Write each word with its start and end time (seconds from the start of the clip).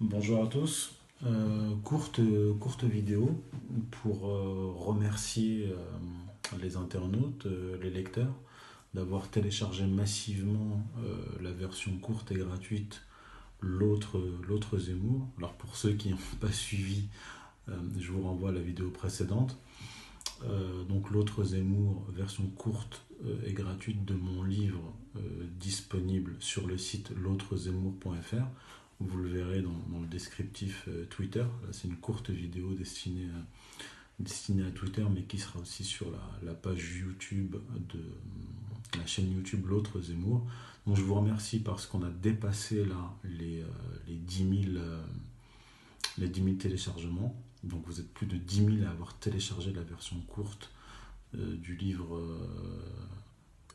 Bonjour 0.00 0.44
à 0.44 0.46
tous. 0.46 0.92
Euh, 1.26 1.74
courte, 1.82 2.20
vidéo 2.84 3.36
pour 3.90 4.28
euh, 4.28 4.72
remercier 4.76 5.72
euh, 5.72 6.56
les 6.62 6.76
internautes, 6.76 7.48
les 7.82 7.90
lecteurs, 7.90 8.32
d'avoir 8.94 9.28
téléchargé 9.28 9.86
massivement 9.86 10.86
la 11.40 11.50
version 11.50 11.98
courte 11.98 12.30
et 12.30 12.36
gratuite 12.36 13.02
L'autre 13.60 14.20
Zemmour. 14.78 15.26
Alors 15.36 15.54
pour 15.54 15.74
ceux 15.74 15.94
qui 15.94 16.10
n'ont 16.10 16.18
pas 16.40 16.52
suivi, 16.52 17.08
je 17.66 18.12
vous 18.12 18.22
renvoie 18.22 18.50
à 18.50 18.52
la 18.52 18.60
vidéo 18.60 18.90
précédente. 18.90 19.58
donc 20.88 21.10
L'autre 21.10 21.42
Zemmour, 21.42 22.06
version 22.10 22.46
courte 22.56 23.04
et 23.44 23.52
gratuite 23.52 24.04
de 24.04 24.14
mon 24.14 24.44
livre 24.44 24.94
disponible 25.58 26.36
sur 26.38 26.68
le 26.68 26.78
site 26.78 27.10
l'autrezemmour.fr 27.16 28.46
vous 29.00 29.18
le 29.18 29.28
verrez 29.28 29.62
descriptif 30.18 30.88
euh, 30.88 31.04
Twitter. 31.06 31.44
C'est 31.70 31.86
une 31.86 31.96
courte 31.96 32.30
vidéo 32.30 32.74
destinée 32.74 33.26
à, 33.26 33.40
destinée 34.18 34.66
à 34.66 34.70
Twitter, 34.72 35.04
mais 35.14 35.22
qui 35.22 35.38
sera 35.38 35.60
aussi 35.60 35.84
sur 35.84 36.06
la, 36.42 36.54
page 36.54 36.96
YouTube 36.96 37.54
de 37.92 38.00
la 38.98 39.06
chaîne 39.06 39.32
YouTube 39.32 39.64
L'autre 39.68 40.00
Zemmour. 40.00 40.44
Donc 40.86 40.96
je 40.96 41.02
vous 41.02 41.14
remercie 41.14 41.60
parce 41.60 41.86
qu'on 41.86 42.02
a 42.02 42.10
dépassé 42.10 42.84
là 42.84 43.14
les, 43.22 43.62
euh, 43.62 43.66
les, 44.08 44.16
10 44.16 44.64
000, 44.72 44.76
euh, 44.76 45.00
les 46.18 46.28
10 46.28 46.56
téléchargements. 46.56 47.40
Donc 47.62 47.84
vous 47.86 48.00
êtes 48.00 48.12
plus 48.12 48.26
de 48.26 48.36
10 48.36 48.78
000 48.78 48.88
à 48.88 48.90
avoir 48.90 49.14
téléchargé 49.20 49.72
la 49.72 49.82
version 49.82 50.16
courte 50.22 50.72
du 51.34 51.76
livre 51.76 52.18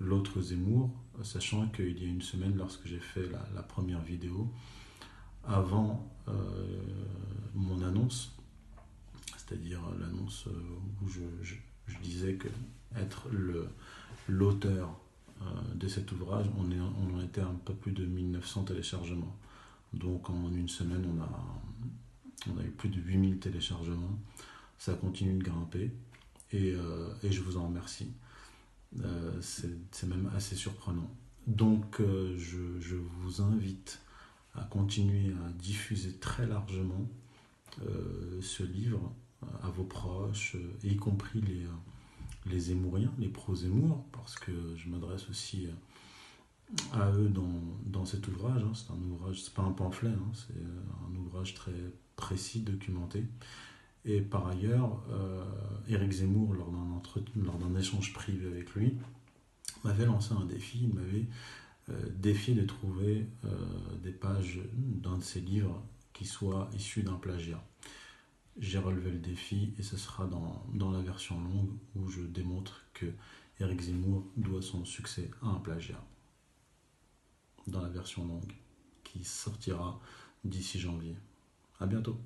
L'autre 0.00 0.40
Zemmour, 0.40 0.90
sachant 1.22 1.68
qu'il 1.68 2.02
y 2.02 2.06
a 2.06 2.08
une 2.08 2.22
semaine, 2.22 2.56
lorsque 2.56 2.86
j'ai 2.86 2.98
fait 2.98 3.28
la 3.54 3.62
première 3.62 4.00
vidéo, 4.00 4.50
avant 5.44 6.12
euh, 6.28 6.32
mon 7.54 7.82
annonce, 7.82 8.32
c'est-à-dire 9.36 9.80
l'annonce 10.00 10.46
euh, 10.46 10.50
où 11.02 11.08
je, 11.08 11.20
disais 12.02 12.34
que 12.34 12.48
être 12.96 13.28
l'auteur 14.28 14.98
euh, 15.42 15.44
de 15.74 15.88
cet 15.88 16.12
ouvrage, 16.12 16.46
on, 16.56 17.16
en 17.16 17.20
était 17.22 17.40
un 17.40 17.54
peu 17.64 17.74
plus 17.74 17.92
de 17.92 18.04
1900 18.04 18.64
téléchargements. 18.64 19.36
Donc 19.92 20.30
en 20.30 20.50
une 20.52 20.68
semaine, 20.68 21.04
on 21.06 22.58
a, 22.58 22.64
eu 22.64 22.70
plus 22.70 22.88
de 22.88 23.00
8000 23.00 23.38
téléchargements. 23.38 24.18
Ça 24.78 24.94
continue 24.94 25.38
de 25.38 25.44
grimper 25.44 25.92
et, 26.52 26.74
je 27.22 27.40
vous 27.40 27.56
en 27.56 27.66
remercie. 27.66 28.10
C'est 29.40 30.06
même 30.06 30.30
assez 30.34 30.56
surprenant. 30.56 31.10
Donc 31.46 32.00
je, 32.00 32.96
vous 32.96 33.42
invite 33.42 34.00
à 34.54 34.64
continuer 34.64 35.32
à 35.46 35.50
diffuser 35.52 36.14
très 36.18 36.46
largement 36.46 37.08
euh, 37.82 38.40
ce 38.42 38.62
livre 38.62 39.12
à 39.62 39.70
vos 39.70 39.84
proches, 39.84 40.56
euh, 40.56 40.86
y 40.88 40.96
compris 40.96 41.40
les, 41.40 41.64
euh, 41.64 41.70
les 42.46 42.60
Zémouriens, 42.60 43.12
les 43.18 43.28
pro-Zémour, 43.28 44.04
parce 44.12 44.36
que 44.36 44.52
je 44.76 44.88
m'adresse 44.88 45.28
aussi 45.30 45.68
à 46.92 47.10
eux 47.12 47.28
dans, 47.28 47.62
dans 47.86 48.04
cet 48.04 48.28
ouvrage. 48.28 48.62
Hein. 48.62 48.72
C'est 48.74 48.92
un 48.92 49.10
ouvrage, 49.10 49.42
c'est 49.42 49.54
pas 49.54 49.62
un 49.62 49.72
pamphlet, 49.72 50.10
hein. 50.10 50.32
c'est 50.34 50.54
un 50.54 51.16
ouvrage 51.16 51.54
très 51.54 51.72
précis, 52.16 52.60
documenté. 52.60 53.24
Et 54.04 54.20
par 54.20 54.48
ailleurs, 54.48 55.02
euh, 55.10 55.44
Éric 55.88 56.10
Zemmour, 56.12 56.54
lors 56.54 56.70
d'un, 56.70 57.00
lors 57.44 57.58
d'un 57.58 57.78
échange 57.78 58.12
privé 58.12 58.48
avec 58.48 58.74
lui, 58.74 58.96
m'avait 59.84 60.06
lancé 60.06 60.34
un 60.34 60.44
défi. 60.44 60.80
Il 60.82 60.94
m'avait 60.94 61.26
défi 62.10 62.54
de 62.54 62.64
trouver 62.64 63.26
euh, 63.44 63.96
des 64.02 64.12
pages 64.12 64.60
d'un 64.72 65.18
de 65.18 65.22
ses 65.22 65.40
livres 65.40 65.82
qui 66.12 66.24
soient 66.24 66.70
issus 66.74 67.02
d'un 67.02 67.16
plagiat. 67.16 67.62
J'ai 68.58 68.78
relevé 68.78 69.10
le 69.10 69.18
défi 69.18 69.72
et 69.78 69.82
ce 69.82 69.96
sera 69.96 70.26
dans, 70.26 70.64
dans, 70.74 70.90
la 70.90 71.00
version 71.00 71.40
longue 71.40 71.70
où 71.96 72.08
je 72.08 72.20
démontre 72.20 72.84
que 72.92 73.06
Eric 73.60 73.80
Zemmour 73.80 74.26
doit 74.36 74.62
son 74.62 74.84
succès 74.84 75.30
à 75.40 75.46
un 75.46 75.58
plagiat. 75.58 76.04
Dans 77.66 77.80
la 77.80 77.88
version 77.88 78.26
longue 78.26 78.52
qui 79.04 79.24
sortira 79.24 80.00
d'ici 80.44 80.78
janvier. 80.78 81.16
À 81.80 81.86
bientôt. 81.86 82.18